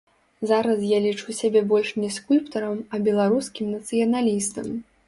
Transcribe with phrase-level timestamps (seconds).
[0.51, 4.67] Зараз я лічу сябе больш не скульптарам, а беларускім нацыяналістам.